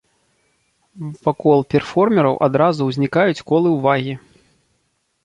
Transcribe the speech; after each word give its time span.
Вакол 1.27 1.59
перформераў 1.73 2.35
адразу 2.47 2.81
ўзнікаюць 2.87 3.45
колы 3.53 3.69
ўвагі. 3.77 4.17